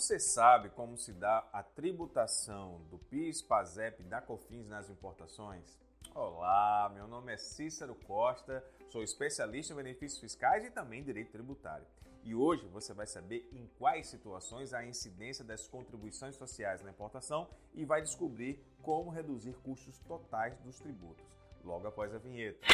você 0.00 0.18
sabe 0.18 0.70
como 0.70 0.96
se 0.96 1.12
dá 1.12 1.46
a 1.52 1.62
tributação 1.62 2.80
do 2.90 2.98
PIS, 2.98 3.42
PASEP 3.42 4.00
e 4.00 4.04
da 4.06 4.18
COFINS 4.18 4.66
nas 4.66 4.88
importações? 4.88 5.78
Olá, 6.14 6.90
meu 6.94 7.06
nome 7.06 7.34
é 7.34 7.36
Cícero 7.36 7.94
Costa, 7.94 8.64
sou 8.88 9.02
especialista 9.02 9.74
em 9.74 9.76
benefícios 9.76 10.18
fiscais 10.18 10.64
e 10.64 10.70
também 10.70 11.04
direito 11.04 11.32
tributário. 11.32 11.86
E 12.24 12.34
hoje 12.34 12.66
você 12.68 12.94
vai 12.94 13.06
saber 13.06 13.46
em 13.52 13.66
quais 13.78 14.06
situações 14.06 14.72
há 14.72 14.82
incidência 14.82 15.44
das 15.44 15.68
contribuições 15.68 16.34
sociais 16.34 16.80
na 16.80 16.90
importação 16.90 17.50
e 17.74 17.84
vai 17.84 18.00
descobrir 18.00 18.64
como 18.82 19.10
reduzir 19.10 19.52
custos 19.58 19.98
totais 19.98 20.58
dos 20.60 20.78
tributos. 20.78 21.26
Logo 21.62 21.86
após 21.86 22.14
a 22.14 22.18
vinheta. 22.18 22.66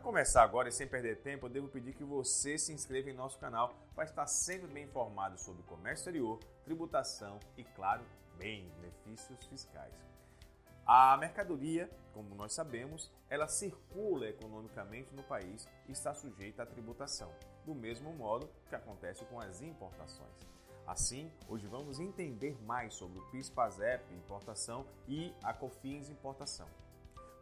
Começar 0.00 0.42
agora 0.42 0.68
e 0.68 0.72
sem 0.72 0.86
perder 0.86 1.18
tempo, 1.18 1.46
eu 1.46 1.50
devo 1.50 1.68
pedir 1.68 1.92
que 1.92 2.02
você 2.02 2.58
se 2.58 2.72
inscreva 2.72 3.10
em 3.10 3.14
nosso 3.14 3.38
canal 3.38 3.74
para 3.94 4.04
estar 4.04 4.26
sempre 4.26 4.66
bem 4.66 4.84
informado 4.84 5.38
sobre 5.38 5.62
comércio 5.64 6.00
exterior, 6.00 6.40
tributação 6.64 7.38
e, 7.56 7.62
claro, 7.62 8.02
benefícios 8.36 9.44
fiscais. 9.46 9.94
A 10.86 11.16
mercadoria, 11.18 11.88
como 12.12 12.34
nós 12.34 12.52
sabemos, 12.54 13.12
ela 13.28 13.46
circula 13.46 14.26
economicamente 14.26 15.14
no 15.14 15.22
país 15.22 15.68
e 15.86 15.92
está 15.92 16.14
sujeita 16.14 16.62
à 16.62 16.66
tributação, 16.66 17.30
do 17.64 17.74
mesmo 17.74 18.12
modo 18.12 18.50
que 18.68 18.74
acontece 18.74 19.24
com 19.26 19.38
as 19.38 19.60
importações. 19.60 20.34
Assim, 20.86 21.30
hoje 21.46 21.66
vamos 21.66 22.00
entender 22.00 22.60
mais 22.64 22.94
sobre 22.94 23.20
o 23.20 23.30
PIS-PASEP 23.30 24.12
importação 24.14 24.84
e 25.06 25.32
a 25.42 25.52
COFINS 25.52 26.08
importação. 26.08 26.66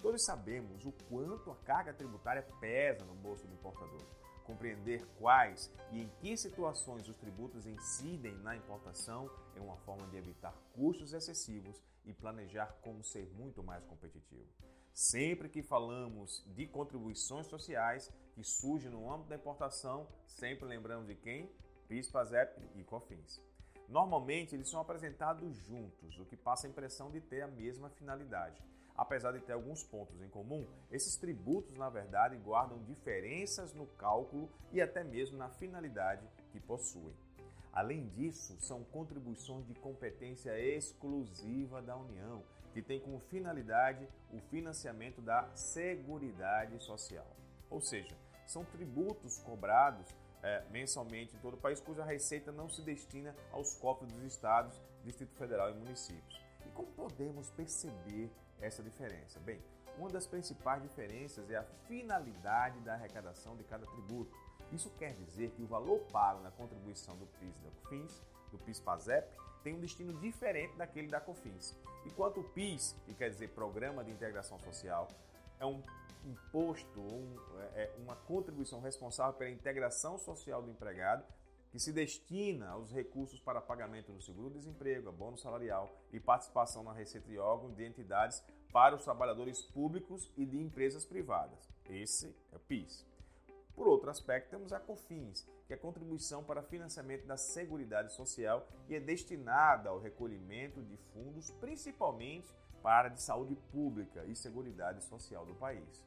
Todos 0.00 0.24
sabemos 0.24 0.86
o 0.86 0.92
quanto 1.08 1.50
a 1.50 1.56
carga 1.56 1.92
tributária 1.92 2.42
pesa 2.60 3.04
no 3.04 3.14
bolso 3.14 3.46
do 3.46 3.52
importador. 3.52 4.06
Compreender 4.44 5.04
quais 5.18 5.70
e 5.92 6.00
em 6.00 6.08
que 6.20 6.36
situações 6.36 7.08
os 7.08 7.16
tributos 7.16 7.66
incidem 7.66 8.34
na 8.38 8.56
importação 8.56 9.28
é 9.54 9.60
uma 9.60 9.76
forma 9.78 10.06
de 10.06 10.16
evitar 10.16 10.54
custos 10.72 11.12
excessivos 11.12 11.82
e 12.06 12.14
planejar 12.14 12.74
como 12.80 13.04
ser 13.04 13.28
muito 13.34 13.62
mais 13.62 13.84
competitivo. 13.84 14.48
Sempre 14.94 15.48
que 15.48 15.62
falamos 15.62 16.44
de 16.54 16.66
contribuições 16.66 17.46
sociais 17.46 18.10
que 18.34 18.42
surgem 18.42 18.90
no 18.90 19.12
âmbito 19.12 19.28
da 19.28 19.36
importação, 19.36 20.08
sempre 20.26 20.66
lembramos 20.66 21.06
de 21.06 21.14
quem? 21.14 21.50
PIS, 21.88 22.10
PASEP 22.10 22.60
e 22.74 22.84
COFINS. 22.84 23.42
Normalmente 23.88 24.54
eles 24.54 24.68
são 24.68 24.80
apresentados 24.80 25.56
juntos, 25.56 26.18
o 26.18 26.24
que 26.24 26.36
passa 26.36 26.66
a 26.66 26.70
impressão 26.70 27.10
de 27.10 27.20
ter 27.20 27.42
a 27.42 27.48
mesma 27.48 27.90
finalidade. 27.90 28.62
Apesar 28.98 29.30
de 29.30 29.38
ter 29.38 29.52
alguns 29.52 29.84
pontos 29.84 30.20
em 30.20 30.28
comum, 30.28 30.66
esses 30.90 31.16
tributos, 31.16 31.78
na 31.78 31.88
verdade, 31.88 32.36
guardam 32.36 32.82
diferenças 32.82 33.72
no 33.72 33.86
cálculo 33.86 34.50
e 34.72 34.82
até 34.82 35.04
mesmo 35.04 35.38
na 35.38 35.48
finalidade 35.48 36.28
que 36.50 36.58
possuem. 36.58 37.14
Além 37.72 38.08
disso, 38.08 38.56
são 38.58 38.82
contribuições 38.82 39.64
de 39.68 39.74
competência 39.74 40.58
exclusiva 40.58 41.80
da 41.80 41.96
União, 41.96 42.42
que 42.72 42.82
tem 42.82 42.98
como 42.98 43.20
finalidade 43.20 44.08
o 44.32 44.40
financiamento 44.40 45.22
da 45.22 45.48
Seguridade 45.54 46.82
Social. 46.82 47.36
Ou 47.70 47.80
seja, 47.80 48.16
são 48.46 48.64
tributos 48.64 49.38
cobrados 49.38 50.12
é, 50.42 50.64
mensalmente 50.70 51.36
em 51.36 51.38
todo 51.38 51.54
o 51.54 51.60
país, 51.60 51.80
cuja 51.80 52.04
receita 52.04 52.50
não 52.50 52.68
se 52.68 52.82
destina 52.82 53.32
aos 53.52 53.74
cofres 53.74 54.10
dos 54.10 54.24
estados, 54.24 54.80
Distrito 55.04 55.36
Federal 55.36 55.70
e 55.70 55.74
municípios. 55.74 56.42
E 56.66 56.68
como 56.70 56.88
podemos 56.88 57.48
perceber 57.50 58.28
essa 58.60 58.82
diferença? 58.82 59.38
Bem, 59.40 59.62
uma 59.96 60.08
das 60.08 60.26
principais 60.26 60.82
diferenças 60.82 61.50
é 61.50 61.56
a 61.56 61.64
finalidade 61.86 62.78
da 62.80 62.94
arrecadação 62.94 63.56
de 63.56 63.64
cada 63.64 63.86
tributo. 63.86 64.36
Isso 64.72 64.90
quer 64.98 65.14
dizer 65.14 65.50
que 65.50 65.62
o 65.62 65.66
valor 65.66 66.00
pago 66.12 66.42
na 66.42 66.50
contribuição 66.50 67.16
do 67.16 67.26
PIS 67.26 67.56
e 67.56 67.64
da 67.64 67.70
COFINS, 67.82 68.22
do 68.52 68.58
PIS-PASEP, 68.58 69.28
tem 69.64 69.74
um 69.74 69.80
destino 69.80 70.12
diferente 70.20 70.76
daquele 70.76 71.08
da 71.08 71.20
COFINS. 71.20 71.76
Enquanto 72.06 72.40
o 72.40 72.44
PIS, 72.44 72.96
que 73.06 73.14
quer 73.14 73.30
dizer 73.30 73.48
Programa 73.48 74.04
de 74.04 74.10
Integração 74.10 74.58
Social, 74.60 75.08
é 75.58 75.66
um 75.66 75.82
imposto, 76.24 77.00
um, 77.00 77.36
é, 77.74 77.84
é 77.84 77.96
uma 77.98 78.14
contribuição 78.14 78.80
responsável 78.80 79.34
pela 79.34 79.50
integração 79.50 80.18
social 80.18 80.62
do 80.62 80.70
empregado 80.70 81.24
que 81.70 81.78
se 81.78 81.92
destina 81.92 82.70
aos 82.70 82.90
recursos 82.90 83.40
para 83.40 83.60
pagamento 83.60 84.12
do 84.12 84.20
seguro-desemprego, 84.20 85.12
bônus 85.12 85.40
salarial 85.40 85.94
e 86.12 86.18
participação 86.18 86.82
na 86.82 86.92
receita 86.92 87.28
de 87.28 87.38
órgãos 87.38 87.76
de 87.76 87.84
entidades 87.84 88.42
para 88.72 88.96
os 88.96 89.04
trabalhadores 89.04 89.62
públicos 89.62 90.32
e 90.36 90.46
de 90.46 90.58
empresas 90.58 91.04
privadas. 91.04 91.68
Esse 91.88 92.34
é 92.52 92.56
o 92.56 92.60
PIS. 92.60 93.06
Por 93.74 93.86
outro 93.86 94.10
aspecto, 94.10 94.50
temos 94.50 94.72
a 94.72 94.80
COFINS, 94.80 95.46
que 95.66 95.72
é 95.72 95.76
a 95.76 95.78
contribuição 95.78 96.42
para 96.42 96.62
financiamento 96.62 97.26
da 97.26 97.36
Seguridade 97.36 98.12
Social 98.12 98.66
e 98.88 98.96
é 98.96 99.00
destinada 99.00 99.90
ao 99.90 100.00
recolhimento 100.00 100.82
de 100.82 100.96
fundos, 101.12 101.50
principalmente 101.60 102.52
para 102.82 102.90
a 102.90 102.98
área 102.98 103.10
de 103.10 103.22
saúde 103.22 103.54
pública 103.70 104.24
e 104.24 104.34
seguridade 104.34 105.04
social 105.04 105.46
do 105.46 105.54
país 105.54 106.04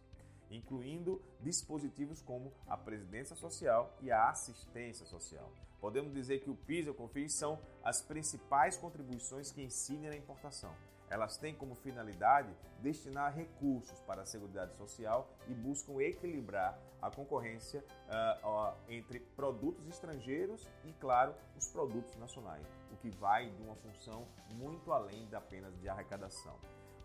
incluindo 0.52 1.22
dispositivos 1.40 2.22
como 2.22 2.52
a 2.68 2.78
presidência 2.78 3.36
social 3.36 3.98
e 4.02 4.12
a 4.12 4.30
assistência 4.30 5.06
social. 5.06 5.52
Podemos 5.80 6.14
dizer 6.14 6.42
que 6.42 6.50
o 6.50 6.56
PIS 6.56 6.86
e 6.86 6.90
o 6.92 6.94
COFINS 6.94 7.34
são 7.34 7.60
as 7.84 8.04
principais 8.04 8.78
contribuições 8.78 9.52
que 9.52 9.64
incidem 9.64 10.10
na 10.10 10.16
importação. 10.16 10.72
Elas 11.10 11.38
têm 11.38 11.56
como 11.56 11.76
finalidade 11.76 12.56
destinar 12.80 13.36
recursos 13.36 14.00
para 14.02 14.22
a 14.22 14.26
Seguridade 14.26 14.76
Social 14.78 15.28
e 15.48 15.54
buscam 15.54 16.00
equilibrar 16.00 16.80
a 17.02 17.10
concorrência 17.10 17.84
uh, 17.84 18.48
uh, 18.48 18.78
entre 18.88 19.20
produtos 19.20 19.86
estrangeiros 19.88 20.66
e, 20.86 20.94
claro, 20.94 21.34
os 21.58 21.68
produtos 21.68 22.16
nacionais, 22.16 22.66
o 22.92 22.96
que 22.98 23.10
vai 23.10 23.50
de 23.50 23.62
uma 23.64 23.76
função 23.76 24.26
muito 24.52 24.94
além 24.94 25.28
apenas 25.34 25.78
de 25.82 25.90
arrecadação. 25.90 26.56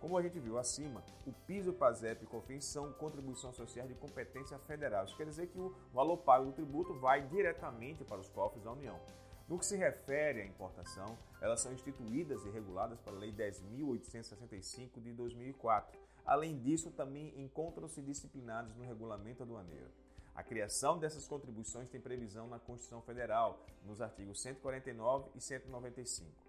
Como 0.01 0.17
a 0.17 0.23
gente 0.23 0.39
viu 0.39 0.59
acima, 0.59 1.03
o 1.27 1.33
PIS, 1.33 1.67
o 1.67 1.73
PASEP 1.73 2.25
e 2.25 2.27
COFINS 2.27 2.65
são 2.67 2.93
contribuições 2.93 3.57
sociais 3.57 3.89
de 3.89 3.95
competência 3.95 4.59
federal. 4.61 5.05
Isso 5.05 5.17
quer 5.17 5.27
dizer 5.27 5.47
que 5.49 5.59
o 5.59 5.75
valor 5.93 6.19
pago 6.19 6.47
do 6.47 6.53
tributo 6.53 6.95
vai 6.95 7.27
diretamente 7.27 8.05
para 8.05 8.21
os 8.21 8.29
cofres 8.29 8.62
da 8.62 8.73
União. 8.73 9.01
No 9.49 9.59
que 9.59 9.65
se 9.65 9.77
refere 9.77 10.43
à 10.43 10.45
importação, 10.45 11.17
elas 11.41 11.61
são 11.61 11.73
instituídas 11.73 12.45
e 12.45 12.51
reguladas 12.51 13.01
pela 13.01 13.19
Lei 13.19 13.33
10.865 13.33 15.01
de 15.01 15.12
2004. 15.12 15.99
Além 16.25 16.59
disso, 16.59 16.91
também 16.91 17.33
encontram-se 17.41 18.03
disciplinados 18.03 18.75
no 18.77 18.84
regulamento 18.84 19.45
aduaneiro. 19.45 19.89
A 20.34 20.43
criação 20.43 20.99
dessas 20.99 21.27
contribuições 21.27 21.89
tem 21.89 22.01
previsão 22.01 22.47
na 22.49 22.59
Constituição 22.59 23.01
Federal, 23.01 23.65
nos 23.84 24.03
artigos 24.03 24.43
149 24.43 25.31
e 25.34 25.41
195. 25.41 26.46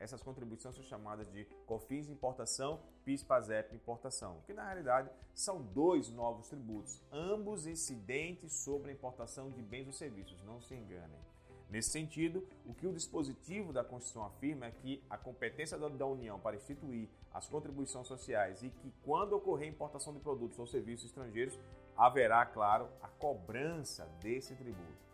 Essas 0.00 0.22
contribuições 0.22 0.74
são 0.74 0.82
chamadas 0.82 1.30
de 1.30 1.44
COFINS 1.66 2.08
importação, 2.08 2.80
PIS 3.04 3.22
PASEP 3.22 3.76
importação, 3.76 4.40
que 4.46 4.54
na 4.54 4.64
realidade 4.64 5.10
são 5.34 5.60
dois 5.60 6.08
novos 6.08 6.48
tributos, 6.48 7.02
ambos 7.12 7.66
incidentes 7.66 8.54
sobre 8.54 8.90
a 8.90 8.94
importação 8.94 9.50
de 9.50 9.60
bens 9.60 9.86
ou 9.86 9.92
serviços, 9.92 10.42
não 10.42 10.58
se 10.58 10.74
enganem. 10.74 11.20
Nesse 11.68 11.90
sentido, 11.90 12.44
o 12.66 12.74
que 12.74 12.86
o 12.86 12.92
dispositivo 12.92 13.72
da 13.72 13.84
Constituição 13.84 14.24
afirma 14.24 14.66
é 14.66 14.70
que 14.72 15.04
a 15.08 15.18
competência 15.18 15.78
da 15.78 16.06
União 16.06 16.40
para 16.40 16.56
instituir 16.56 17.08
as 17.32 17.46
contribuições 17.46 18.08
sociais 18.08 18.62
e 18.62 18.70
que, 18.70 18.92
quando 19.04 19.34
ocorrer 19.34 19.68
importação 19.68 20.12
de 20.12 20.18
produtos 20.18 20.58
ou 20.58 20.66
serviços 20.66 21.06
estrangeiros, 21.06 21.56
haverá, 21.96 22.44
claro, 22.46 22.88
a 23.02 23.06
cobrança 23.06 24.06
desse 24.20 24.56
tributo. 24.56 25.09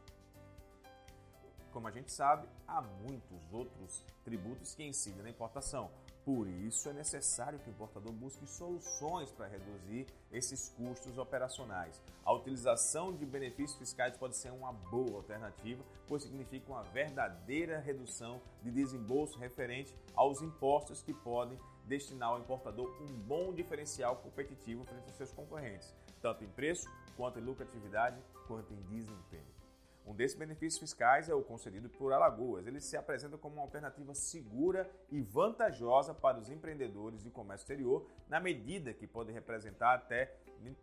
Como 1.76 1.88
a 1.88 1.91
gente 1.91 2.10
sabe, 2.10 2.48
há 2.66 2.81
muitos 2.81 3.53
outros 3.53 4.03
tributos 4.25 4.75
que 4.75 4.82
incidem 4.82 5.22
na 5.22 5.28
importação. 5.28 5.91
Por 6.25 6.48
isso 6.48 6.88
é 6.88 6.94
necessário 6.94 7.59
que 7.59 7.69
o 7.69 7.70
importador 7.70 8.14
busque 8.14 8.47
soluções 8.47 9.31
para 9.31 9.47
reduzir 9.47 10.06
esses 10.32 10.70
custos 10.70 11.19
operacionais. 11.19 12.00
A 12.25 12.32
utilização 12.32 13.15
de 13.15 13.26
benefícios 13.26 13.78
fiscais 13.78 14.16
pode 14.16 14.38
ser 14.38 14.53
uma 14.53 14.72
boa 14.72 15.18
alternativa, 15.18 15.84
pois 16.09 16.22
significa 16.22 16.72
uma 16.72 16.83
verdadeira 16.83 17.78
redução 17.78 18.41
de 18.62 18.71
desembolso 18.71 19.39
referente 19.39 19.95
aos 20.15 20.41
impostos 20.41 21.03
que 21.03 21.12
podem 21.12 21.59
destinar 21.84 22.30
ao 22.30 22.39
importador 22.39 22.91
um 23.03 23.12
bom 23.18 23.53
diferencial 23.53 24.16
competitivo 24.16 24.83
frente 24.86 25.09
aos 25.09 25.16
seus 25.16 25.30
concorrentes, 25.30 25.95
tanto 26.22 26.42
em 26.42 26.48
preço, 26.48 26.89
quanto 27.18 27.39
em 27.39 27.42
lucratividade, 27.42 28.18
quanto 28.47 28.72
em 28.72 28.80
desempenho. 28.84 29.66
Um 30.06 30.14
desses 30.14 30.38
benefícios 30.38 30.78
fiscais 30.78 31.28
é 31.28 31.34
o 31.34 31.42
concedido 31.42 31.88
por 31.88 32.12
Alagoas. 32.12 32.64
Ele 32.66 32.80
se 32.80 32.97
apresenta 32.97 33.36
como 33.36 33.56
uma 33.56 33.62
alternativa 33.62 34.14
segura 34.14 34.88
e 35.10 35.20
vantajosa 35.20 36.14
para 36.14 36.38
os 36.38 36.48
empreendedores 36.48 37.24
de 37.24 37.30
comércio 37.30 37.64
exterior, 37.64 38.06
na 38.28 38.38
medida 38.38 38.94
que 38.94 39.04
pode 39.04 39.32
representar 39.32 39.94
até 39.94 40.32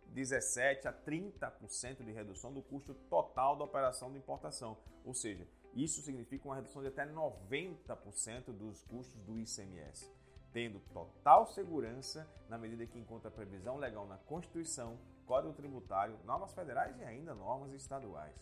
17 0.08 0.86
a 0.86 0.92
30% 0.92 2.04
de 2.04 2.12
redução 2.12 2.52
do 2.52 2.60
custo 2.60 2.92
total 3.08 3.56
da 3.56 3.64
operação 3.64 4.12
de 4.12 4.18
importação. 4.18 4.76
Ou 5.04 5.14
seja, 5.14 5.48
isso 5.74 6.02
significa 6.02 6.46
uma 6.46 6.54
redução 6.54 6.82
de 6.82 6.88
até 6.88 7.06
90% 7.06 8.52
dos 8.52 8.82
custos 8.82 9.18
do 9.22 9.38
ICMS, 9.38 10.12
tendo 10.52 10.80
total 10.92 11.46
segurança 11.46 12.28
na 12.48 12.58
medida 12.58 12.86
que 12.86 12.98
encontra 12.98 13.30
previsão 13.30 13.78
legal 13.78 14.06
na 14.06 14.18
Constituição 14.18 14.98
Código 15.24 15.54
Tributário, 15.54 16.18
normas 16.24 16.52
federais 16.52 16.98
e 16.98 17.04
ainda 17.04 17.34
normas 17.34 17.72
estaduais. 17.72 18.34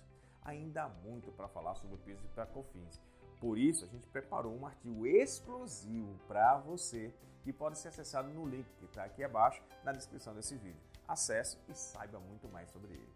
Ainda 0.44 0.85
há 0.85 0.89
muito 0.89 1.31
para 1.33 1.49
falar 1.49 1.75
sobre 1.75 1.94
o 1.97 1.99
piso 1.99 2.27
para 2.35 2.47
COFINS. 2.47 3.00
Por 3.41 3.59
isso, 3.59 3.85
a 3.85 3.89
gente 3.89 4.06
preparou 4.09 4.56
um 4.56 4.67
artigo 4.67 5.06
exclusivo 5.06 6.19
para 6.29 6.59
você 6.59 7.12
que 7.43 7.53
pode 7.53 7.79
ser 7.79 7.89
acessado 7.89 8.29
no 8.29 8.47
link 8.47 8.67
que 8.79 8.85
está 8.85 9.05
aqui 9.05 9.23
abaixo 9.25 9.62
na 9.83 9.93
descrição 9.93 10.35
desse 10.35 10.56
vídeo. 10.56 10.81
Acesse 11.06 11.59
e 11.69 11.75
saiba 11.75 12.21
muito 12.21 12.49
mais 12.49 12.71
sobre 12.71 12.94
ele. 12.94 13.12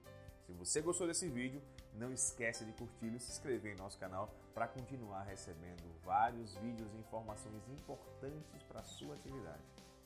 Se 0.46 0.52
você 0.52 0.80
gostou 0.80 1.06
desse 1.06 1.28
vídeo, 1.28 1.60
não 1.94 2.12
esqueça 2.12 2.64
de 2.64 2.72
curtir 2.72 3.12
e 3.14 3.18
se 3.18 3.32
inscrever 3.32 3.72
em 3.72 3.76
nosso 3.76 3.98
canal 3.98 4.32
para 4.54 4.68
continuar 4.68 5.22
recebendo 5.24 5.82
vários 6.04 6.54
vídeos 6.56 6.92
e 6.94 6.98
informações 6.98 7.68
importantes 7.68 8.62
para 8.64 8.80
a 8.80 8.84
sua 8.84 9.14
atividade. 9.14 9.62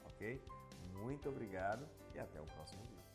Ok? 0.06 0.42
Muito 0.94 1.28
obrigado 1.28 1.86
e 2.14 2.18
até 2.18 2.40
o 2.40 2.44
próximo 2.44 2.82
vídeo. 2.84 3.09